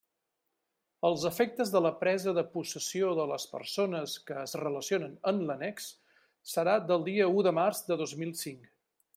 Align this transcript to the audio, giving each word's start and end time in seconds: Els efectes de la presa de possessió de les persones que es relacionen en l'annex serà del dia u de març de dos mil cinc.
Els 1.09 1.25
efectes 1.29 1.73
de 1.75 1.81
la 1.85 1.91
presa 1.99 2.33
de 2.37 2.43
possessió 2.55 3.11
de 3.19 3.27
les 3.33 3.45
persones 3.53 4.17
que 4.31 4.39
es 4.47 4.57
relacionen 4.65 5.15
en 5.33 5.45
l'annex 5.51 5.93
serà 6.55 6.75
del 6.91 7.09
dia 7.13 7.33
u 7.39 7.49
de 7.51 7.55
març 7.63 7.85
de 7.93 8.03
dos 8.05 8.21
mil 8.25 8.35
cinc. 8.45 8.71